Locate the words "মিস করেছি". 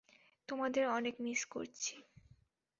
1.19-1.93